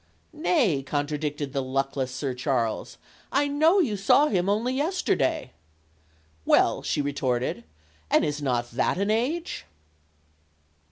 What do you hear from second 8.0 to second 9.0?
"and is not that